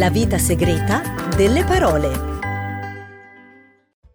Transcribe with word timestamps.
La 0.00 0.08
vita 0.08 0.38
segreta 0.38 1.02
delle 1.36 1.62
parole. 1.62 2.08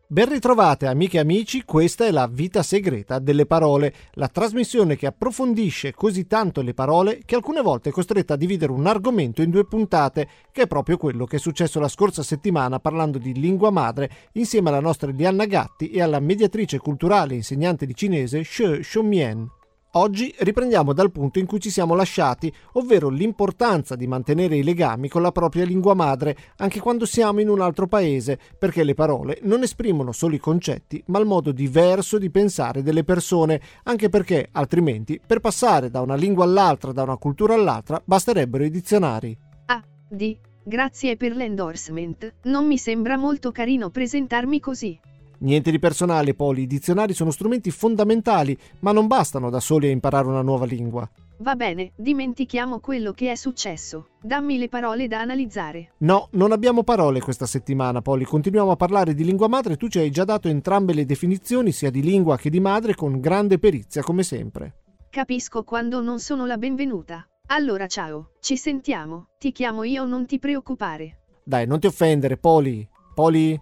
Ben 0.08 0.28
ritrovate 0.28 0.88
amiche 0.88 1.18
e 1.18 1.20
amici, 1.20 1.64
questa 1.64 2.08
è 2.08 2.12
la 2.12 2.26
vita 2.26 2.64
segreta 2.64 3.20
delle 3.20 3.46
parole, 3.46 3.94
la 4.14 4.28
trasmissione 4.28 4.96
che 4.96 5.06
approfondisce 5.06 5.94
così 5.94 6.26
tanto 6.26 6.64
le 6.64 6.74
parole 6.74 7.22
che 7.24 7.36
alcune 7.36 7.62
volte 7.62 7.90
è 7.90 7.92
costretta 7.92 8.34
a 8.34 8.38
dividere 8.38 8.72
un 8.72 8.88
argomento 8.88 9.44
in 9.44 9.52
due 9.52 9.68
puntate, 9.68 10.28
che 10.52 10.64
è 10.64 10.68
proprio 10.68 10.98
quello 10.98 11.26
che 11.26 11.36
è 11.36 11.40
successo 11.40 11.80
la 11.80 11.88
scorsa 11.88 12.24
settimana 12.24 12.80
parlando 12.80 13.20
di 13.20 13.34
lingua 13.40 13.70
madre 13.70 14.10
insieme 14.32 14.70
alla 14.70 14.80
nostra 14.80 15.12
Lianna 15.12 15.46
Gatti 15.46 15.92
e 15.92 16.02
alla 16.02 16.20
mediatrice 16.20 16.80
culturale 16.80 17.34
e 17.34 17.38
insegnante 17.38 17.86
di 17.86 17.94
cinese 17.94 18.44
She 18.44 18.80
Xiongmian. 18.80 19.52
Oggi 19.98 20.34
riprendiamo 20.40 20.92
dal 20.92 21.10
punto 21.10 21.40
in 21.40 21.46
cui 21.46 21.62
ci 21.62 21.70
siamo 21.70 21.96
lasciati, 21.96 22.54
ovvero 22.74 23.08
l'importanza 23.08 23.96
di 23.96 24.08
mantenere 24.08 24.58
i 24.58 24.64
legami 24.64 25.08
con 25.08 25.22
la 25.22 25.32
propria 25.32 25.64
lingua 25.64 25.94
madre, 25.94 26.36
anche 26.58 26.82
quando 26.82 27.06
siamo 27.06 27.40
in 27.40 27.48
un 27.48 27.62
altro 27.62 27.88
paese, 27.88 28.38
perché 28.60 28.84
le 28.84 28.94
parole 28.94 29.40
non 29.44 29.64
esprimono 29.64 30.12
solo 30.12 30.36
i 30.36 30.40
concetti, 30.40 31.02
ma 31.08 31.20
il 31.20 31.26
modo 31.26 31.54
diverso 31.54 32.18
di 32.18 32.30
pensare 32.30 32.84
delle 32.84 33.06
persone, 33.06 33.62
anche 33.84 34.10
perché 34.10 34.50
altrimenti 34.52 35.18
per 35.26 35.40
passare 35.40 35.90
da 35.90 36.02
una 36.02 36.16
lingua 36.16 36.44
all'altra, 36.44 36.92
da 36.92 37.04
una 37.04 37.16
cultura 37.16 37.54
all'altra, 37.54 38.02
basterebbero 38.04 38.66
i 38.66 38.70
dizionari. 38.70 39.38
Ah, 39.68 39.82
di. 40.10 40.38
Grazie 40.62 41.16
per 41.16 41.34
l'endorsement. 41.34 42.34
Non 42.44 42.66
mi 42.66 42.78
sembra 42.78 43.16
molto 43.16 43.52
carino 43.54 43.92
presentarmi 43.92 44.60
così. 44.60 45.00
Niente 45.46 45.70
di 45.70 45.78
personale, 45.78 46.34
Poli, 46.34 46.64
i 46.64 46.68
dizionari 46.68 47.14
sono 47.14 47.30
strumenti 47.30 47.70
fondamentali, 47.70 48.58
ma 48.80 48.92
non 48.92 49.06
bastano 49.06 49.52
da 49.52 49.60
soli 49.60 49.88
a 49.88 49.92
imparare 49.92 50.28
una 50.28 50.42
nuova 50.42 50.66
lingua. 50.66 51.08
Va 51.38 51.56
bene, 51.56 51.92
dimentichiamo 51.96 52.80
quello 52.80 53.12
che 53.12 53.30
è 53.30 53.36
successo. 53.36 54.08
Dammi 54.24 54.58
le 54.58 54.70
parole 54.70 55.08
da 55.08 55.20
analizzare. 55.20 55.94
No, 55.98 56.30
non 56.32 56.52
abbiamo 56.52 56.84
parole 56.84 57.20
questa 57.20 57.46
settimana, 57.46 58.02
Poli. 58.02 58.26
Continuiamo 58.26 58.72
a 58.72 58.76
parlare 58.76 59.14
di 59.14 59.24
lingua 59.24 59.48
madre. 59.48 59.78
Tu 59.78 59.88
ci 59.88 60.00
hai 60.00 60.10
già 60.10 60.24
dato 60.24 60.48
entrambe 60.48 60.94
le 60.94 61.06
definizioni, 61.06 61.72
sia 61.72 61.92
di 61.92 62.02
lingua 62.02 62.38
che 62.38 62.50
di 62.50 62.60
madre, 62.60 62.96
con 62.96 63.20
grande 63.20 63.60
perizia, 63.60 64.02
come 64.02 64.24
sempre. 64.24 64.78
Capisco 65.12 65.64
quando 65.64 66.02
non 66.02 66.20
sono 66.20 66.48
la 66.48 66.58
benvenuta. 66.58 67.24
Allora 67.50 67.86
ciao, 67.86 68.32
ci 68.40 68.58
sentiamo. 68.58 69.28
Ti 69.38 69.52
chiamo 69.52 69.84
io, 69.84 70.06
non 70.06 70.26
ti 70.26 70.40
preoccupare. 70.40 71.20
Dai, 71.44 71.68
non 71.68 71.80
ti 71.80 71.86
offendere, 71.86 72.38
Poli. 72.38 72.88
Poli? 73.14 73.62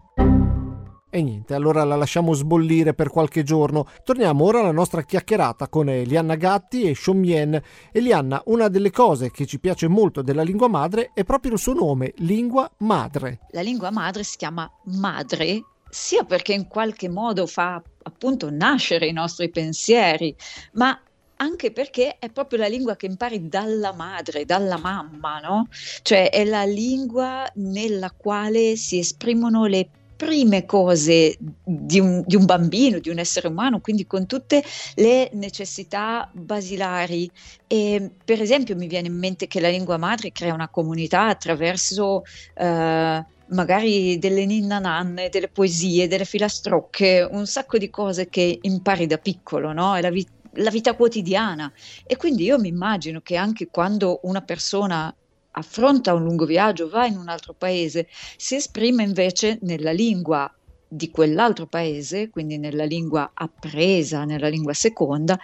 E 1.16 1.22
niente, 1.22 1.53
allora 1.53 1.83
la 1.83 1.95
lasciamo 1.95 2.33
sbollire 2.33 2.95
per 2.95 3.11
qualche 3.11 3.44
giorno. 3.44 3.86
Torniamo 4.03 4.45
ora 4.45 4.61
alla 4.61 4.72
nostra 4.72 5.03
chiacchierata 5.03 5.67
con 5.67 5.88
Elianna 5.88 6.33
Gatti 6.33 6.86
e 6.86 6.94
Xiongmian. 6.94 7.61
Elianna, 7.92 8.42
una 8.45 8.67
delle 8.67 8.89
cose 8.89 9.30
che 9.30 9.45
ci 9.45 9.59
piace 9.59 9.88
molto 9.88 10.23
della 10.23 10.41
lingua 10.41 10.67
madre 10.67 11.11
è 11.14 11.23
proprio 11.23 11.53
il 11.53 11.59
suo 11.59 11.73
nome, 11.73 12.14
lingua 12.17 12.67
madre. 12.80 13.41
La 13.52 13.61
lingua 13.61 13.91
madre 13.91 14.23
si 14.23 14.38
chiama 14.38 14.67
madre 14.86 15.61
sia 15.88 16.23
perché 16.23 16.53
in 16.53 16.67
qualche 16.67 17.09
modo 17.09 17.45
fa 17.45 17.80
appunto 18.02 18.50
nascere 18.50 19.06
i 19.06 19.14
nostri 19.14 19.52
pensieri, 19.52 20.36
ma 20.72 21.00
anche 21.36 21.72
perché 21.72 22.17
è 22.17 22.31
proprio 22.31 22.58
la 22.58 22.67
lingua 22.67 22.95
che 22.95 23.06
impari 23.06 23.47
dalla 23.47 23.94
madre, 23.94 24.45
dalla 24.45 24.80
mamma, 24.80 25.39
no? 25.41 25.67
Cioè 26.02 26.31
è 26.31 26.44
la 26.44 26.64
lingua 26.64 27.47
nella 27.58 28.09
quale 28.09 28.75
si 28.78 28.97
esprimono 28.97 29.66
le 29.66 29.89
prime 30.23 30.66
cose 30.66 31.38
di 31.63 31.99
un, 31.99 32.23
di 32.25 32.35
un, 32.35 32.45
bambino, 32.45 32.99
di 32.99 33.09
un 33.09 33.19
essere 33.19 33.47
umano, 33.47 33.79
quindi 33.79 34.05
con 34.05 34.25
tutte 34.25 34.63
le 34.95 35.29
necessità 35.33 36.29
basilari. 36.33 37.29
E, 37.67 38.11
per 38.23 38.41
esempio 38.41 38.75
mi 38.75 38.88
viene 38.88 39.07
in 39.07 39.17
mente 39.17 39.47
che 39.47 39.59
la 39.59 39.69
lingua 39.69 39.97
madre 39.97 40.31
crea 40.31 40.53
una 40.53 40.69
comunità 40.69 41.27
attraverso... 41.27 42.23
Eh, 42.55 43.25
magari 43.47 44.17
delle 44.17 44.45
ninna 44.45 44.79
nanne, 44.79 45.29
delle 45.29 45.47
poesie, 45.47 46.07
delle 46.07 46.25
filastrocche, 46.25 47.27
un 47.29 47.45
sacco 47.45 47.77
di 47.77 47.89
cose 47.89 48.28
che 48.28 48.57
impari 48.61 49.05
da 49.05 49.17
piccolo, 49.17 49.73
no? 49.73 49.95
È 49.95 50.01
la, 50.01 50.09
vi- 50.09 50.28
la 50.53 50.69
vita 50.69 50.95
quotidiana. 50.95 51.72
E 52.05 52.17
quindi 52.17 52.44
io 52.44 52.59
mi 52.59 52.67
immagino 52.67 53.22
che 53.22 53.35
anche 53.35 53.67
quando 53.69 54.19
una 54.23 54.41
persona 54.41 55.13
affronta 55.56 56.14
un 56.14 56.24
lungo 56.24 56.46
viaggio, 56.46 56.90
va 56.90 57.06
in 57.06 57.18
un 57.18 57.30
altro 57.30 57.53
paese, 57.53 58.08
si 58.38 58.56
esprime 58.56 59.03
invece 59.03 59.58
nella 59.62 59.91
lingua 59.91 60.52
di 60.88 61.09
quell'altro 61.09 61.66
paese, 61.66 62.30
quindi 62.30 62.59
nella 62.59 62.84
lingua 62.84 63.31
appresa, 63.34 64.25
nella 64.25 64.47
lingua 64.47 64.74
seconda, 64.74 65.40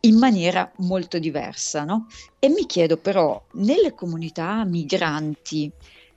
in 0.00 0.16
maniera 0.16 0.70
molto 0.78 1.18
diversa. 1.18 1.84
No? 1.84 2.06
E 2.38 2.48
mi 2.48 2.64
chiedo 2.64 2.96
però, 2.96 3.42
nelle 3.52 3.94
comunità 3.94 4.64
migranti, 4.64 5.70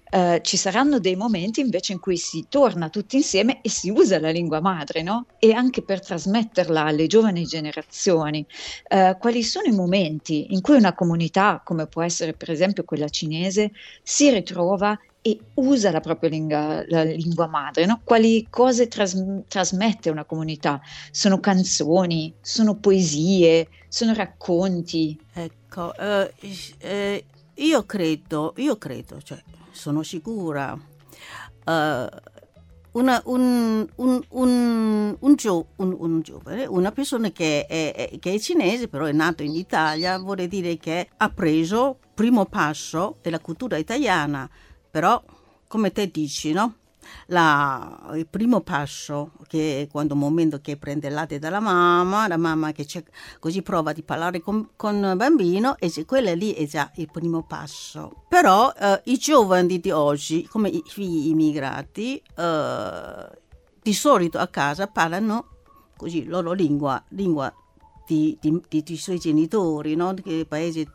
Uh, 0.09 0.39
ci 0.41 0.55
saranno 0.55 0.99
dei 0.99 1.17
momenti 1.17 1.59
invece 1.59 1.91
in 1.91 1.99
cui 1.99 2.15
si 2.17 2.45
torna 2.47 2.89
tutti 2.89 3.17
insieme 3.17 3.59
e 3.61 3.69
si 3.69 3.89
usa 3.89 4.19
la 4.19 4.29
lingua 4.29 4.61
madre, 4.61 5.01
no? 5.01 5.25
E 5.37 5.51
anche 5.51 5.83
per 5.83 5.99
trasmetterla 5.99 6.85
alle 6.85 7.07
giovani 7.07 7.43
generazioni. 7.43 8.45
Uh, 8.89 9.17
quali 9.17 9.43
sono 9.43 9.67
i 9.67 9.75
momenti 9.75 10.53
in 10.53 10.61
cui 10.61 10.77
una 10.77 10.93
comunità, 10.93 11.61
come 11.63 11.87
può 11.87 12.03
essere 12.03 12.33
per 12.33 12.51
esempio 12.51 12.85
quella 12.85 13.09
cinese, 13.09 13.71
si 14.01 14.29
ritrova 14.29 14.97
e 15.21 15.37
usa 15.55 15.91
la 15.91 15.99
propria 15.99 16.29
lingua, 16.29 16.85
la 16.87 17.03
lingua 17.03 17.47
madre, 17.47 17.85
no? 17.85 17.99
Quali 18.01 18.47
cose 18.49 18.87
tras- 18.87 19.43
trasmette 19.49 20.09
una 20.09 20.23
comunità? 20.23 20.79
Sono 21.11 21.41
canzoni, 21.41 22.33
sono 22.39 22.77
poesie, 22.77 23.67
sono 23.89 24.13
racconti. 24.13 25.19
Ecco, 25.33 25.93
uh, 25.97 27.23
io 27.55 27.85
credo, 27.85 28.53
io 28.55 28.77
credo, 28.77 29.21
cioè 29.21 29.37
sono 29.77 30.03
sicura. 30.03 30.77
Uh, 31.65 32.07
una, 32.91 33.21
un, 33.25 33.87
un, 33.95 34.23
un, 35.19 35.35
gio, 35.35 35.67
un, 35.75 36.21
giovane, 36.21 36.65
una 36.65 36.91
persona 36.91 37.29
che 37.31 37.65
è, 37.65 37.93
è, 37.93 38.19
che 38.19 38.33
è, 38.33 38.39
cinese, 38.39 38.87
però 38.87 39.05
è 39.05 39.11
nato 39.11 39.43
in 39.43 39.53
Italia, 39.53 40.17
vuol 40.17 40.47
dire 40.47 40.77
che 40.77 41.09
ha 41.15 41.29
preso 41.29 41.99
il 42.01 42.09
primo 42.15 42.45
passo 42.45 43.17
della 43.21 43.39
cultura 43.39 43.77
italiana, 43.77 44.49
però 44.89 45.23
come 45.67 45.91
te 45.91 46.09
dici, 46.09 46.51
no? 46.53 46.75
La, 47.27 48.11
il 48.15 48.27
primo 48.27 48.61
passo 48.61 49.31
che 49.47 49.81
è 49.81 49.87
quando 49.87 50.13
il 50.13 50.19
momento 50.19 50.59
che 50.61 50.77
prende 50.77 51.07
il 51.07 51.13
latte 51.13 51.39
dalla 51.39 51.59
mamma, 51.59 52.27
la 52.27 52.37
mamma 52.37 52.71
che 52.71 52.85
così 53.39 53.61
prova 53.61 53.93
di 53.93 54.03
parlare 54.03 54.41
con, 54.41 54.69
con 54.75 54.95
il 54.95 55.15
bambino 55.15 55.77
e 55.77 55.91
quello 56.05 56.33
lì 56.33 56.53
è 56.53 56.65
già 56.65 56.91
il 56.95 57.09
primo 57.11 57.43
passo. 57.43 58.23
Però 58.27 58.73
eh, 58.77 59.01
i 59.05 59.17
giovani 59.17 59.79
di 59.79 59.91
oggi, 59.91 60.47
come 60.47 60.69
i 60.69 60.83
figli 60.85 61.27
immigrati, 61.29 62.21
eh, 62.35 63.29
di 63.81 63.93
solito 63.93 64.37
a 64.37 64.47
casa 64.47 64.87
parlano 64.87 65.47
così 65.95 66.25
loro 66.25 66.51
lingua, 66.51 67.03
lingua 67.09 67.53
di, 68.07 68.37
di, 68.39 68.83
di, 68.83 68.97
suoi 68.97 69.19
genitori, 69.19 69.95
no? 69.95 70.13
di 70.13 70.45
paese 70.47 70.79
eh, 70.79 70.87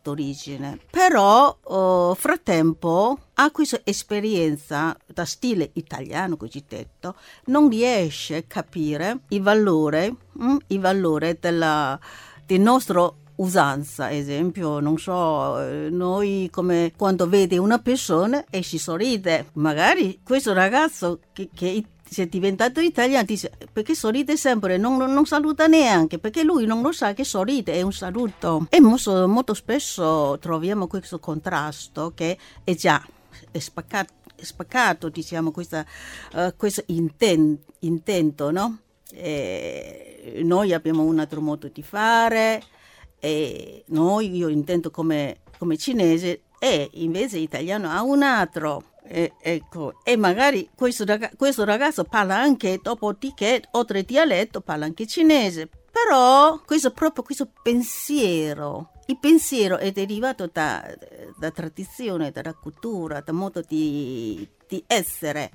d'origine. 0.00 0.78
Però 0.88 1.58
oh, 1.60 2.14
frattempo 2.14 3.18
ha 3.34 3.50
questa 3.50 3.80
esperienza 3.82 4.96
da 5.06 5.24
stile 5.24 5.70
italiano 5.74 6.36
cosiddetto, 6.36 7.16
non 7.46 7.68
riesce 7.68 8.36
a 8.36 8.42
capire 8.46 9.20
il 9.28 9.42
valore, 9.42 10.14
hm, 10.38 10.56
il 10.68 10.80
valore 10.80 11.38
della, 11.40 11.98
del 12.46 12.60
nostro 12.60 13.16
usanza, 13.40 14.10
esempio, 14.10 14.80
non 14.80 14.98
so, 14.98 15.60
eh, 15.60 15.88
noi 15.90 16.48
come 16.52 16.92
quando 16.96 17.26
vede 17.28 17.58
una 17.58 17.78
persona 17.78 18.44
e 18.50 18.62
si 18.62 18.78
sorride, 18.78 19.48
magari 19.54 20.20
questo 20.22 20.52
ragazzo 20.52 21.20
che, 21.32 21.48
che 21.54 21.84
se 22.10 22.24
è 22.24 22.26
diventato 22.26 22.80
italiano 22.80 23.24
dice 23.24 23.52
perché 23.72 23.94
sorride 23.94 24.36
sempre, 24.36 24.76
non, 24.76 24.96
non, 24.96 25.26
saluta 25.26 25.66
neanche, 25.66 26.18
perché 26.18 26.42
lui 26.42 26.66
non 26.66 26.82
lo 26.82 26.92
sa 26.92 27.14
che 27.14 27.24
sorride, 27.24 27.74
è 27.74 27.82
un 27.82 27.92
saluto. 27.92 28.66
E 28.68 28.80
molto, 28.80 29.28
molto 29.28 29.54
spesso 29.54 30.36
troviamo 30.40 30.86
questo 30.86 31.18
contrasto 31.18 32.12
che 32.14 32.36
è 32.64 32.74
già 32.74 33.02
è 33.50 33.58
spaccato, 33.58 34.12
è 34.34 34.44
spaccato 34.44 35.08
diciamo, 35.08 35.50
questa, 35.50 35.86
uh, 36.34 36.54
questo 36.56 36.82
inten, 36.86 37.58
intento, 37.80 38.50
no? 38.50 38.78
E 39.12 40.40
noi 40.44 40.72
abbiamo 40.72 41.02
un 41.02 41.18
altro 41.18 41.40
modo 41.40 41.68
di 41.72 41.82
fare, 41.82 42.62
e 43.20 43.84
noi, 43.88 44.34
io 44.34 44.48
intendo 44.48 44.90
come, 44.90 45.42
come 45.58 45.76
cinese, 45.76 46.42
e 46.58 46.90
invece 46.94 47.38
l'italiano 47.38 47.88
ha 47.90 48.02
un 48.02 48.22
altro 48.22 48.90
e, 49.12 49.32
ecco, 49.40 49.94
e 50.04 50.16
magari 50.16 50.70
questo, 50.74 51.04
ragazzo, 51.04 51.36
questo 51.36 51.64
ragazzo 51.64 52.04
parla 52.04 52.36
anche, 52.36 52.78
dopo 52.80 53.12
di 53.12 53.32
che, 53.34 53.62
oltre 53.72 54.04
dialetto, 54.04 54.60
parla 54.60 54.84
anche 54.84 55.06
cinese. 55.06 55.68
Però 55.90 56.60
questo, 56.64 56.92
proprio 56.92 57.24
questo 57.24 57.50
pensiero, 57.62 58.92
il 59.06 59.18
pensiero 59.18 59.78
è 59.78 59.90
derivato 59.90 60.48
da, 60.52 60.96
da 61.36 61.50
tradizione, 61.50 62.30
dalla 62.30 62.54
cultura, 62.54 63.20
dal 63.20 63.34
modo 63.34 63.62
di, 63.66 64.48
di 64.68 64.82
essere. 64.86 65.50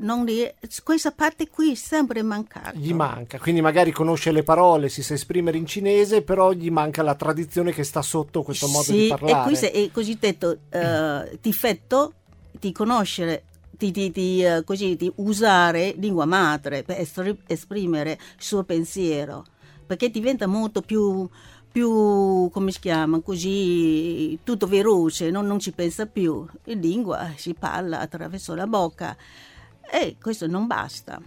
Li, 0.00 0.48
questa 0.84 1.10
parte 1.10 1.48
qui 1.48 1.72
è 1.72 1.74
sempre 1.74 2.22
mancata. 2.22 2.72
Gli 2.74 2.92
manca, 2.92 3.38
quindi 3.38 3.60
magari 3.60 3.90
conosce 3.90 4.30
le 4.30 4.44
parole, 4.44 4.88
si 4.88 5.02
sa 5.02 5.14
esprimere 5.14 5.58
in 5.58 5.66
cinese, 5.66 6.22
però 6.22 6.52
gli 6.52 6.70
manca 6.70 7.02
la 7.02 7.16
tradizione 7.16 7.72
che 7.72 7.82
sta 7.82 8.00
sotto 8.00 8.42
questo 8.42 8.68
modo 8.68 8.84
sì, 8.84 8.96
di 8.96 9.08
parlare. 9.08 9.40
E 9.40 9.42
questo 9.42 9.66
è 9.66 9.76
il 9.76 9.90
cosiddetto 9.90 10.58
uh, 10.70 11.38
difetto 11.40 12.12
di 12.52 12.70
conoscere 12.70 13.44
di, 13.70 13.90
di, 13.90 14.10
di, 14.12 14.44
uh, 14.44 14.62
così, 14.62 14.94
di, 14.94 15.10
usare 15.16 15.94
lingua 15.96 16.26
madre 16.26 16.84
per 16.84 17.04
esprimere 17.46 18.12
il 18.12 18.18
suo 18.44 18.62
pensiero, 18.62 19.44
perché 19.84 20.10
diventa 20.10 20.46
molto 20.46 20.80
più, 20.80 21.28
più 21.72 22.48
come 22.52 22.70
si 22.70 22.78
chiama, 22.78 23.20
così 23.20 24.38
tutto 24.44 24.68
veloce, 24.68 25.30
no? 25.30 25.42
non 25.42 25.58
ci 25.58 25.72
pensa 25.72 26.06
più. 26.06 26.46
In 26.66 26.78
lingua 26.78 27.32
si 27.34 27.52
parla 27.54 27.98
attraverso 27.98 28.54
la 28.54 28.68
bocca 28.68 29.16
e 29.90 30.16
questo 30.20 30.46
non 30.46 30.66
basta. 30.66 31.20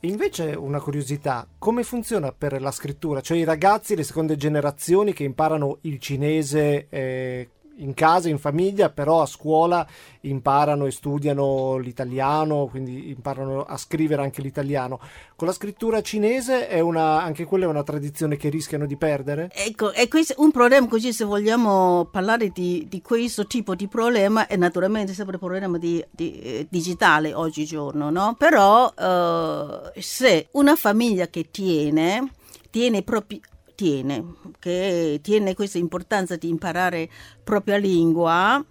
Invece 0.00 0.54
una 0.54 0.80
curiosità, 0.80 1.46
come 1.58 1.84
funziona 1.84 2.32
per 2.32 2.60
la 2.60 2.72
scrittura? 2.72 3.20
Cioè 3.20 3.36
i 3.36 3.44
ragazzi, 3.44 3.94
le 3.94 4.02
seconde 4.02 4.36
generazioni 4.36 5.12
che 5.12 5.22
imparano 5.22 5.78
il 5.82 6.00
cinese 6.00 6.88
eh, 6.88 7.48
in 7.76 7.94
casa, 7.94 8.28
in 8.28 8.38
famiglia, 8.38 8.90
però 8.90 9.22
a 9.22 9.26
scuola 9.26 9.86
imparano 10.22 10.86
e 10.86 10.90
studiano 10.90 11.76
l'italiano, 11.78 12.66
quindi 12.66 13.10
imparano 13.10 13.62
a 13.62 13.76
scrivere 13.76 14.22
anche 14.22 14.42
l'italiano. 14.42 15.00
Con 15.36 15.48
la 15.48 15.54
scrittura 15.54 16.00
cinese 16.00 16.68
una, 16.80 17.22
anche 17.22 17.44
quella 17.44 17.64
è 17.64 17.68
una 17.68 17.82
tradizione 17.82 18.36
che 18.36 18.48
rischiano 18.48 18.86
di 18.86 18.96
perdere? 18.96 19.50
Ecco, 19.52 19.92
è 19.92 20.08
un 20.36 20.50
problema 20.50 20.86
così 20.86 21.12
se 21.12 21.24
vogliamo 21.24 22.08
parlare 22.10 22.50
di, 22.50 22.86
di 22.88 23.00
questo 23.02 23.46
tipo 23.46 23.74
di 23.74 23.88
problema 23.88 24.46
è 24.46 24.56
naturalmente 24.56 25.14
sempre 25.14 25.34
un 25.34 25.40
problema 25.40 25.78
di, 25.78 26.04
di, 26.10 26.40
eh, 26.40 26.66
digitale 26.68 27.34
oggigiorno, 27.34 28.10
no? 28.10 28.34
Però 28.38 28.92
eh, 28.96 30.00
se 30.00 30.48
una 30.52 30.76
famiglia 30.76 31.28
che 31.28 31.50
tiene 31.50 32.30
tiene 32.70 33.02
proprio 33.02 33.40
tiene, 33.82 34.34
che 34.60 35.18
tiene 35.20 35.54
questa 35.54 35.78
importanza 35.78 36.36
di 36.36 36.48
imparare 36.48 37.10
propria 37.42 37.78
lingua 37.78 38.64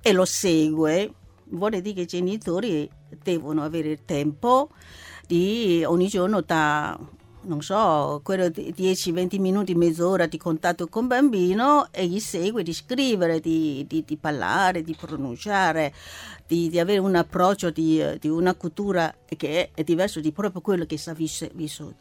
e 0.00 0.12
lo 0.12 0.24
segue, 0.24 1.12
vuole 1.50 1.82
dire 1.82 1.96
che 1.96 2.00
i 2.00 2.06
genitori 2.06 2.88
devono 3.22 3.62
avere 3.62 3.90
il 3.90 4.04
tempo 4.06 4.70
di 5.26 5.84
ogni 5.84 6.08
giorno 6.08 6.40
da 6.40 6.98
non 7.44 7.62
so, 7.62 8.20
quello 8.22 8.46
10-20 8.46 9.40
minuti, 9.40 9.74
mezz'ora 9.74 10.26
di 10.26 10.38
contatto 10.38 10.88
con 10.88 11.02
il 11.02 11.08
bambino 11.08 11.88
e 11.90 12.06
gli 12.06 12.20
segue 12.20 12.62
di 12.62 12.72
scrivere, 12.72 13.40
di, 13.40 13.84
di, 13.88 14.04
di 14.04 14.16
parlare, 14.16 14.82
di 14.82 14.96
pronunciare, 14.98 15.92
di, 16.46 16.68
di 16.68 16.78
avere 16.78 16.98
un 16.98 17.14
approccio 17.14 17.70
di, 17.70 18.02
di, 18.18 18.28
una 18.28 18.54
cultura 18.54 19.14
che 19.26 19.70
è 19.74 19.82
diverso 19.82 20.20
di 20.20 20.32
proprio 20.32 20.60
quello 20.60 20.84
che 20.84 20.98
sta 20.98 21.14
vissuto. 21.14 21.96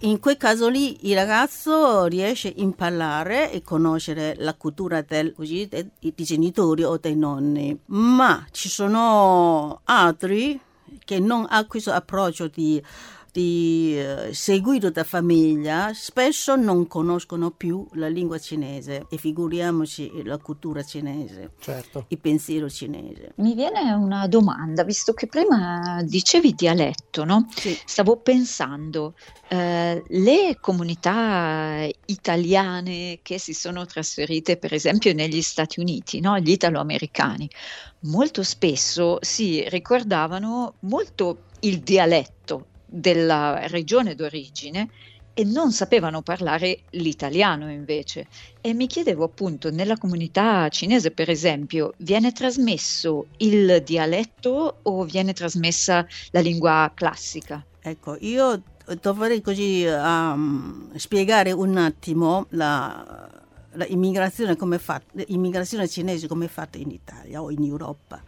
In 0.00 0.18
quel 0.18 0.36
caso 0.36 0.68
lì 0.68 1.08
il 1.08 1.14
ragazzo 1.14 2.06
riesce 2.06 2.48
a 2.48 2.52
imparare 2.56 3.52
e 3.52 3.62
conoscere 3.62 4.34
la 4.38 4.54
cultura 4.54 5.00
del, 5.02 5.32
così, 5.32 5.68
dei, 5.68 5.88
dei 6.00 6.12
genitori 6.16 6.82
o 6.82 6.98
dei 6.98 7.14
nonni, 7.14 7.78
ma 7.86 8.44
ci 8.50 8.68
sono 8.68 9.80
altri 9.84 10.60
che 11.04 11.20
non 11.20 11.46
hanno 11.48 11.66
questo 11.66 11.92
approccio 11.92 12.48
di 12.48 12.82
di, 13.32 13.94
eh, 13.98 14.34
seguito 14.34 14.90
da 14.90 15.04
famiglia 15.04 15.92
spesso 15.94 16.54
non 16.54 16.86
conoscono 16.86 17.50
più 17.50 17.86
la 17.94 18.08
lingua 18.08 18.38
cinese 18.38 19.06
e 19.08 19.16
figuriamoci 19.16 20.22
la 20.24 20.36
cultura 20.36 20.82
cinese, 20.82 21.52
certo. 21.58 22.04
il 22.08 22.18
pensiero 22.18 22.68
cinese. 22.68 23.32
Mi 23.36 23.54
viene 23.54 23.90
una 23.92 24.28
domanda, 24.28 24.84
visto 24.84 25.14
che 25.14 25.26
prima 25.28 26.02
dicevi 26.04 26.52
dialetto, 26.52 27.24
no? 27.24 27.48
Sì. 27.54 27.76
Stavo 27.86 28.18
pensando, 28.18 29.14
eh, 29.48 30.02
le 30.06 30.58
comunità 30.60 31.88
italiane 32.06 33.20
che 33.22 33.38
si 33.38 33.54
sono 33.54 33.86
trasferite 33.86 34.58
per 34.58 34.74
esempio 34.74 35.14
negli 35.14 35.40
Stati 35.40 35.80
Uniti, 35.80 36.20
no? 36.20 36.38
gli 36.38 36.50
italoamericani, 36.50 37.48
molto 38.00 38.42
spesso 38.42 39.16
si 39.22 39.66
ricordavano 39.68 40.74
molto 40.80 41.44
il 41.60 41.80
dialetto 41.80 42.66
della 42.92 43.66
regione 43.68 44.14
d'origine 44.14 44.88
e 45.34 45.44
non 45.44 45.72
sapevano 45.72 46.20
parlare 46.20 46.80
l'italiano 46.90 47.70
invece. 47.70 48.26
E 48.60 48.74
mi 48.74 48.86
chiedevo 48.86 49.24
appunto, 49.24 49.70
nella 49.70 49.96
comunità 49.96 50.68
cinese 50.68 51.10
per 51.10 51.30
esempio, 51.30 51.94
viene 51.98 52.32
trasmesso 52.32 53.28
il 53.38 53.82
dialetto 53.82 54.78
o 54.82 55.04
viene 55.04 55.32
trasmessa 55.32 56.06
la 56.30 56.40
lingua 56.40 56.92
classica? 56.94 57.64
Ecco, 57.80 58.16
io 58.20 58.62
dovrei 59.00 59.40
così 59.40 59.84
um, 59.86 60.94
spiegare 60.96 61.52
un 61.52 61.78
attimo 61.78 62.46
la, 62.50 63.30
l'immigrazione, 63.72 64.56
come 64.56 64.78
fatta, 64.78 65.22
l'immigrazione 65.26 65.88
cinese 65.88 66.28
come 66.28 66.44
è 66.44 66.48
fatta 66.48 66.76
in 66.78 66.90
Italia 66.90 67.42
o 67.42 67.50
in 67.50 67.64
Europa. 67.64 68.22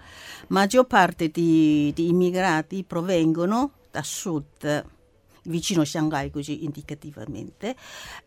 Maggior 0.49 0.87
parte 0.87 1.29
di, 1.29 1.93
di 1.95 2.09
immigrati 2.09 2.83
provengono 2.83 3.73
da 3.95 4.03
sud 4.03 4.85
vicino 5.45 5.83
a 5.83 5.85
Shanghai 5.85 6.31
così 6.31 6.65
indicativamente. 6.65 7.77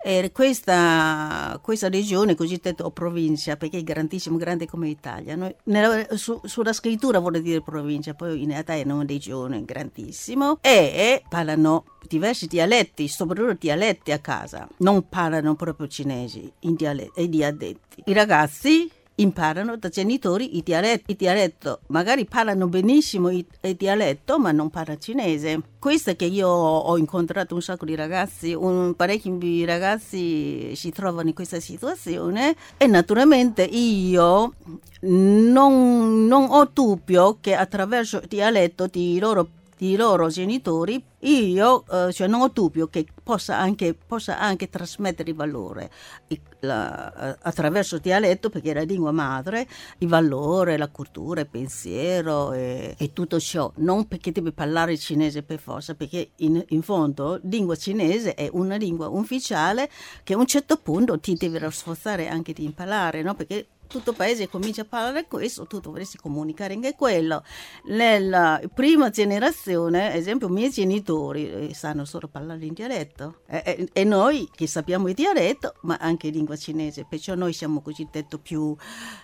E 0.02 0.32
questa, 0.32 1.60
questa 1.62 1.90
regione 1.90 2.36
cosiddetta 2.36 2.86
o 2.86 2.92
provincia 2.92 3.58
perché 3.58 3.80
è 3.80 3.84
grandissima 3.84 4.38
grande 4.38 4.68
come 4.68 4.88
l'Italia 4.88 5.36
Noi, 5.36 5.54
nella, 5.64 6.16
su, 6.16 6.40
sulla 6.44 6.74
scrittura 6.74 7.20
vuol 7.20 7.42
dire 7.42 7.62
provincia 7.62 8.14
poi 8.14 8.44
in 8.44 8.50
realtà 8.50 8.74
è 8.74 8.84
una 8.86 9.04
regione 9.06 9.66
grandissima 9.66 10.58
e 10.62 11.24
parlano 11.28 11.86
diversi 12.08 12.48
dialetti 12.48 13.08
soprattutto 13.08 13.58
dialetti 13.60 14.12
a 14.12 14.20
casa. 14.20 14.68
Non 14.78 15.10
parlano 15.10 15.56
proprio 15.56 15.88
cinesi 15.88 16.50
in 16.62 16.76
dialetti, 16.76 17.22
i 17.22 17.30
dialetti 17.30 18.04
i 18.06 18.14
ragazzi 18.14 18.90
imparano 19.20 19.78
da 19.78 19.90
genitori 19.90 20.58
il 20.58 20.64
dialetto, 20.64 21.12
il 21.12 21.18
dialetto. 21.18 21.80
magari 21.88 22.26
parlano 22.26 22.68
benissimo 22.68 23.30
il, 23.30 23.46
il, 23.62 23.76
dialetto 23.76 24.40
ma 24.40 24.52
non 24.52 24.70
parlano 24.70 25.00
cinese. 25.00 25.62
Questo 25.80 26.16
che 26.16 26.26
io 26.26 26.48
ho 26.48 26.98
incontrato 26.98 27.56
un 27.56 27.62
sacco 27.62 27.86
di 27.86 27.96
ragazzi, 27.96 28.54
un, 28.54 28.94
parecchi 28.96 29.64
ragazzi 29.66 30.76
si 30.76 30.92
trovano 30.92 31.30
in 31.30 31.34
questa 31.34 31.60
situazione 31.60 32.56
e 32.78 32.88
naturalmente 32.88 33.64
io 33.64 34.54
non, 35.02 36.26
non 36.28 36.48
ho 36.50 36.70
dubbio 36.72 37.38
che 37.40 37.54
attraverso 37.54 38.18
il 38.18 38.28
dialetto 38.28 38.88
di 38.88 39.20
loro 39.20 39.48
di 39.78 39.96
loro 39.96 40.28
genitori, 40.28 41.02
io 41.20 41.86
eh, 41.88 42.12
cioè 42.12 42.28
non 42.28 42.42
ho 42.42 42.48
dubbio 42.48 42.88
che 42.88 43.06
possa 43.22 43.58
anche, 43.58 43.94
possa 43.94 44.40
anche 44.40 44.70
trasmettere 44.70 45.30
il 45.30 45.36
valore 45.36 45.92
il, 46.28 46.40
la, 46.62 47.14
eh, 47.14 47.38
attraverso 47.44 47.96
il 47.96 48.02
dialetto, 48.02 48.50
perché 48.50 48.72
è 48.72 48.74
la 48.74 48.82
lingua 48.82 49.12
madre, 49.12 49.68
il 50.00 50.08
valore, 50.08 50.78
la 50.78 50.88
cultura, 50.90 51.42
il 51.42 51.48
pensiero 51.48 52.54
e, 52.54 52.96
e 52.98 53.14
tutto 53.14 53.40
ciò. 53.40 53.72
Non 53.78 54.08
perché 54.08 54.32
deve 54.32 54.52
parlare 54.52 54.98
cinese 54.98 55.44
per 55.44 55.60
forza, 55.60 55.94
perché 55.94 56.32
in, 56.38 56.64
in 56.70 56.82
fondo 56.82 57.40
lingua 57.44 57.76
cinese 57.76 58.34
è 58.34 58.50
una 58.52 58.76
lingua 58.76 59.08
ufficiale 59.10 59.90
che 60.24 60.34
a 60.34 60.38
un 60.38 60.48
certo 60.48 60.78
punto 60.78 61.20
ti 61.20 61.36
deve 61.36 61.70
sforzare 61.70 62.28
anche 62.28 62.54
di 62.54 62.64
imparare, 62.64 63.22
no? 63.22 63.36
perché 63.36 63.68
tutto 63.88 64.12
il 64.12 64.16
paese 64.16 64.48
comincia 64.48 64.82
a 64.82 64.86
parlare 64.86 65.26
questo, 65.28 65.66
tu 65.66 65.80
dovresti 65.80 66.18
comunicare 66.18 66.74
anche 66.74 66.94
quello. 66.96 67.44
Nella 67.86 68.62
prima 68.74 69.10
generazione, 69.10 70.10
ad 70.10 70.16
esempio, 70.16 70.48
i 70.48 70.52
miei 70.52 70.70
genitori 70.70 71.70
eh, 71.70 71.74
sanno 71.74 72.06
solo 72.06 72.28
parlare 72.28 72.66
in 72.66 72.74
dialetto 72.74 73.42
e, 73.48 73.64
e, 73.66 73.90
e, 73.94 74.04
noi 74.04 74.50
che 74.54 74.68
sappiamo 74.68 75.08
il 75.08 75.14
dialetto, 75.14 75.76
ma 75.82 75.98
anche 76.00 76.30
lingua 76.30 76.56
cinese, 76.56 77.06
perciò 77.08 77.36
noi 77.36 77.54
siamo 77.54 77.82
cosiddetto 77.82 78.38
più, 78.38 78.76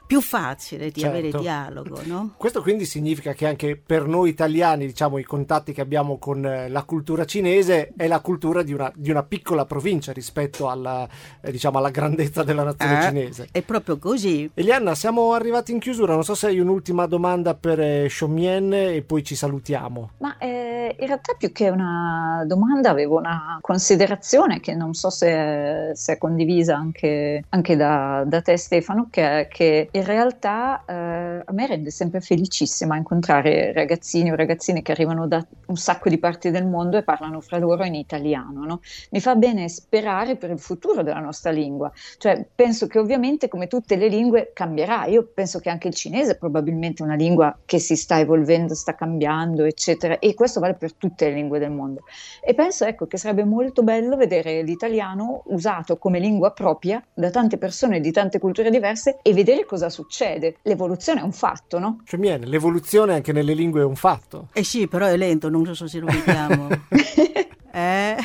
più 0.07 0.21
facile 0.21 0.89
di 0.89 1.01
certo. 1.01 1.17
avere 1.17 1.37
dialogo. 1.37 2.01
No? 2.05 2.33
Questo 2.37 2.61
quindi 2.61 2.85
significa 2.85 3.33
che 3.33 3.47
anche 3.47 3.75
per 3.75 4.07
noi 4.07 4.29
italiani, 4.29 4.85
diciamo, 4.85 5.17
i 5.17 5.23
contatti 5.23 5.73
che 5.73 5.81
abbiamo 5.81 6.17
con 6.17 6.45
eh, 6.45 6.69
la 6.69 6.83
cultura 6.83 7.25
cinese 7.25 7.93
è 7.95 8.07
la 8.07 8.19
cultura 8.19 8.63
di 8.63 8.73
una, 8.73 8.91
di 8.95 9.09
una 9.09 9.23
piccola 9.23 9.65
provincia 9.65 10.11
rispetto 10.11 10.69
alla, 10.69 11.07
eh, 11.41 11.51
diciamo, 11.51 11.77
alla 11.77 11.89
grandezza 11.89 12.43
della 12.43 12.63
nazione 12.63 12.99
eh, 12.99 13.01
cinese. 13.03 13.47
È 13.51 13.61
proprio 13.61 13.97
così. 13.97 14.49
Elianna, 14.55 14.93
siamo 14.93 15.33
arrivati 15.33 15.71
in 15.71 15.79
chiusura, 15.79 16.13
non 16.13 16.23
so 16.23 16.35
se 16.35 16.45
hai 16.45 16.59
un'ultima 16.59 17.07
domanda 17.07 17.55
per 17.55 17.79
eh, 17.79 18.07
Shoumien 18.07 18.71
e 18.71 19.01
poi 19.01 19.23
ci 19.23 19.33
salutiamo. 19.33 20.11
Ma 20.19 20.37
eh, 20.37 20.95
in 20.99 21.07
realtà 21.07 21.33
più 21.35 21.51
che 21.51 21.69
una 21.69 22.43
domanda 22.45 22.91
avevo 22.91 23.17
una 23.17 23.57
considerazione 23.61 24.59
che 24.59 24.75
non 24.75 24.93
so 24.93 25.09
se, 25.09 25.93
se 25.95 26.13
è 26.13 26.17
condivisa 26.19 26.75
anche, 26.75 27.45
anche 27.49 27.75
da, 27.75 28.23
da, 28.27 28.43
te 28.43 28.55
Stefano, 28.57 29.07
che, 29.09 29.47
che 29.49 29.89
in 29.91 30.05
realtà 30.05 30.83
eh, 30.85 31.41
a 31.43 31.51
me 31.51 31.65
rende 31.65 31.89
sempre 31.89 32.21
felicissima 32.21 32.95
incontrare 32.95 33.73
ragazzini 33.73 34.31
o 34.31 34.35
ragazzine 34.35 34.83
che 34.83 34.91
arrivano 34.91 35.25
da 35.27 35.43
un 35.65 35.77
sacco 35.77 36.09
di 36.09 36.19
parti 36.19 36.51
del 36.51 36.67
mondo 36.67 36.97
e 36.97 37.01
parlano 37.01 37.41
fra 37.41 37.57
loro 37.57 37.85
in 37.85 37.95
italiano. 37.95 38.65
No? 38.65 38.81
Mi 39.09 39.19
fa 39.19 39.33
bene 39.33 39.67
sperare 39.67 40.35
per 40.35 40.51
il 40.51 40.59
futuro 40.59 41.01
della 41.01 41.21
nostra 41.21 41.49
lingua, 41.49 41.91
cioè 42.19 42.45
penso 42.53 42.85
che 42.85 42.99
ovviamente 42.99 43.47
come 43.47 43.65
tutte 43.65 43.95
le 43.95 44.07
lingue 44.07 44.41
lingue 44.43 44.51
cambierà. 44.53 45.05
Io 45.05 45.29
penso 45.33 45.59
che 45.59 45.69
anche 45.69 45.87
il 45.87 45.93
cinese 45.93 46.33
è 46.33 46.37
probabilmente 46.37 47.03
una 47.03 47.15
lingua 47.15 47.57
che 47.65 47.79
si 47.79 47.95
sta 47.95 48.19
evolvendo, 48.19 48.75
sta 48.75 48.95
cambiando, 48.95 49.63
eccetera, 49.63 50.19
e 50.19 50.33
questo 50.33 50.59
vale 50.59 50.73
per 50.73 50.93
tutte 50.93 51.29
le 51.29 51.35
lingue 51.35 51.59
del 51.59 51.71
mondo. 51.71 52.03
E 52.43 52.53
penso 52.53 52.85
ecco, 52.85 53.07
che 53.07 53.17
sarebbe 53.17 53.45
molto 53.45 53.83
bello 53.83 54.17
vedere 54.17 54.61
l'italiano 54.61 55.43
usato 55.47 55.97
come 55.97 56.19
lingua 56.19 56.51
propria 56.51 57.03
da 57.13 57.29
tante 57.29 57.57
persone 57.57 57.99
di 57.99 58.11
tante 58.11 58.39
culture 58.39 58.69
diverse 58.69 59.19
e 59.21 59.33
vedere 59.33 59.65
cosa 59.65 59.89
succede. 59.89 60.57
L'evoluzione 60.63 61.21
è 61.21 61.23
un 61.23 61.31
fatto, 61.31 61.79
no? 61.79 62.01
Cioè, 62.05 62.19
viene, 62.19 62.45
l'evoluzione 62.45 63.13
anche 63.13 63.31
nelle 63.31 63.53
lingue 63.53 63.81
è 63.81 63.85
un 63.85 63.95
fatto. 63.95 64.49
Eh 64.53 64.63
sì, 64.63 64.87
però 64.87 65.05
è 65.05 65.15
lento, 65.15 65.49
non 65.49 65.73
so 65.73 65.87
se 65.87 65.99
lo 65.99 66.07
vediamo. 66.07 66.67
eh... 67.71 68.15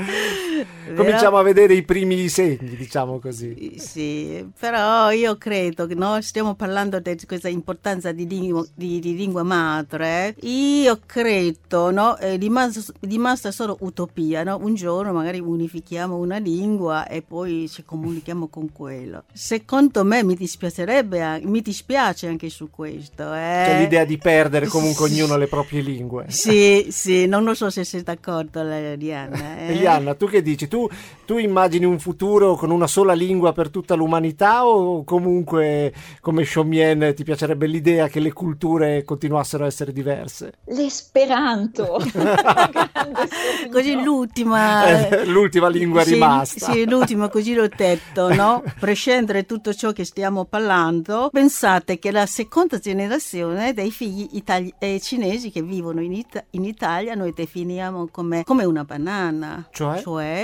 Cominciamo 0.94 1.38
a 1.38 1.42
vedere 1.42 1.74
i 1.74 1.82
primi 1.82 2.28
segni, 2.28 2.76
diciamo 2.76 3.18
così. 3.18 3.74
Sì, 3.78 4.46
però 4.58 5.10
io 5.10 5.36
credo 5.36 5.86
che 5.86 5.94
noi 5.94 6.22
stiamo 6.22 6.54
parlando 6.54 6.98
di 7.00 7.16
questa 7.26 7.48
importanza 7.48 8.12
di 8.12 8.26
lingua, 8.26 8.64
di, 8.74 8.98
di 9.00 9.14
lingua 9.14 9.42
madre. 9.42 10.34
Io 10.40 11.00
credo, 11.04 11.90
no, 11.90 12.16
è 12.16 12.36
rimasta, 12.38 12.92
rimasta 13.00 13.50
solo 13.50 13.76
utopia, 13.80 14.42
no? 14.42 14.58
Un 14.60 14.74
giorno 14.74 15.12
magari 15.12 15.38
unifichiamo 15.38 16.16
una 16.16 16.38
lingua 16.38 17.06
e 17.06 17.22
poi 17.22 17.68
ci 17.68 17.84
comunichiamo 17.84 18.48
con 18.48 18.72
quello. 18.72 19.24
Secondo 19.32 20.04
me 20.04 20.22
mi 20.24 20.34
dispiacerebbe, 20.34 21.40
mi 21.44 21.60
dispiace 21.60 22.26
anche 22.28 22.48
su 22.48 22.70
questo. 22.70 23.32
Eh? 23.32 23.64
Cioè 23.66 23.78
l'idea 23.80 24.04
di 24.04 24.18
perdere 24.18 24.66
comunque 24.66 25.08
sì. 25.08 25.20
ognuno 25.20 25.36
le 25.36 25.46
proprie 25.46 25.80
lingue. 25.80 26.26
Sì, 26.28 26.88
sì, 26.90 27.26
non 27.26 27.44
lo 27.44 27.54
so 27.54 27.70
se 27.70 27.84
sei 27.84 28.02
d'accordo, 28.02 28.62
Diana. 28.96 29.58
Eh? 29.70 29.86
Anna, 29.86 30.14
tu 30.14 30.26
che 30.26 30.42
dici? 30.42 30.49
Tu, 30.56 30.88
tu, 31.24 31.38
immagini 31.38 31.84
un 31.84 31.98
futuro 31.98 32.54
con 32.54 32.70
una 32.70 32.86
sola 32.86 33.12
lingua 33.12 33.52
per 33.52 33.70
tutta 33.70 33.94
l'umanità 33.94 34.66
o 34.66 35.04
comunque 35.04 35.92
come 36.20 36.44
Shomien 36.44 37.12
ti 37.14 37.24
piacerebbe 37.24 37.66
l'idea 37.66 38.08
che 38.08 38.20
le 38.20 38.32
culture 38.32 39.04
continuassero 39.04 39.64
a 39.64 39.66
essere 39.66 39.92
diverse? 39.92 40.52
L'esperanto! 40.66 41.98
così 43.70 44.02
l'ultima... 44.02 45.08
Eh, 45.08 45.24
l'ultima 45.26 45.68
lingua 45.68 46.02
sì, 46.02 46.12
rimasta. 46.14 46.72
Sì, 46.72 46.88
l'ultima, 46.88 47.28
così 47.28 47.54
l'ho 47.54 47.68
detto, 47.68 48.32
no? 48.34 48.62
Prescindere 48.78 49.46
tutto 49.46 49.72
ciò 49.74 49.92
che 49.92 50.04
stiamo 50.04 50.44
parlando, 50.44 51.30
pensate 51.32 51.98
che 51.98 52.10
la 52.10 52.26
seconda 52.26 52.78
generazione 52.78 53.72
dei 53.72 53.90
figli 53.90 54.28
itali- 54.32 54.72
eh, 54.78 55.00
cinesi 55.00 55.50
che 55.50 55.62
vivono 55.62 56.00
in, 56.00 56.12
It- 56.12 56.44
in, 56.50 56.64
Italia 56.64 57.14
noi 57.14 57.32
definiamo 57.32 58.08
come, 58.10 58.44
come 58.44 58.64
una 58.64 58.84
banana. 58.84 59.68
Cioè? 59.70 60.00
Cioè, 60.00 60.39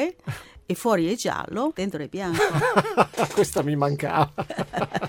e 0.67 0.75
fuori 0.75 1.13
è 1.13 1.15
giallo, 1.15 1.71
dentro 1.75 2.03
è 2.03 2.09
bianco. 2.09 2.43
Questa 3.33 3.63
mi 3.63 3.77
mancava. 3.77 4.33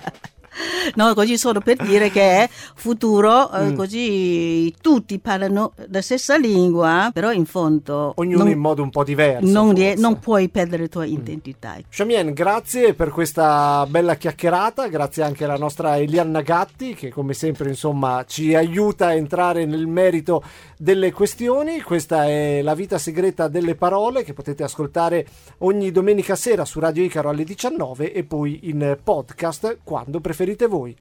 No, 0.94 1.14
così 1.14 1.38
solo 1.38 1.60
per 1.60 1.76
dire 1.76 2.10
che 2.10 2.42
è 2.42 2.48
futuro, 2.50 3.50
eh, 3.52 3.64
mm. 3.70 3.74
così 3.76 4.74
tutti 4.80 5.18
parlano 5.18 5.72
la 5.90 6.02
stessa 6.02 6.36
lingua, 6.36 7.10
però 7.12 7.32
in 7.32 7.46
fondo... 7.46 8.12
Ognuno 8.16 8.44
non, 8.44 8.52
in 8.52 8.58
modo 8.58 8.82
un 8.82 8.90
po' 8.90 9.04
diverso. 9.04 9.50
Non, 9.50 9.74
rie- 9.74 9.96
non 9.96 10.18
puoi 10.18 10.48
perdere 10.48 10.82
la 10.82 10.88
tua 10.88 11.06
mm. 11.06 11.12
identità. 11.12 11.76
Shamien, 11.88 12.32
grazie 12.32 12.94
per 12.94 13.10
questa 13.10 13.86
bella 13.88 14.16
chiacchierata, 14.16 14.88
grazie 14.88 15.22
anche 15.22 15.44
alla 15.44 15.56
nostra 15.56 15.96
Elianna 15.98 16.42
Gatti 16.42 16.94
che 16.94 17.10
come 17.10 17.34
sempre 17.34 17.68
insomma 17.68 18.24
ci 18.26 18.54
aiuta 18.54 19.06
a 19.06 19.14
entrare 19.14 19.64
nel 19.64 19.86
merito 19.86 20.42
delle 20.76 21.12
questioni. 21.12 21.80
Questa 21.80 22.26
è 22.26 22.62
La 22.62 22.74
vita 22.74 22.98
segreta 22.98 23.48
delle 23.48 23.74
parole 23.74 24.24
che 24.24 24.32
potete 24.32 24.62
ascoltare 24.62 25.26
ogni 25.58 25.90
domenica 25.90 26.36
sera 26.36 26.64
su 26.64 26.80
Radio 26.80 27.02
Icaro 27.02 27.28
alle 27.28 27.44
19 27.44 28.12
e 28.12 28.24
poi 28.24 28.60
in 28.64 28.98
podcast 29.02 29.78
quando 29.82 30.20
preferite 30.20 30.66
voi. 30.78 30.96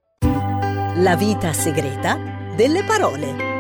La 0.96 1.16
vita 1.16 1.54
segreta 1.54 2.18
delle 2.56 2.84
parole. 2.84 3.57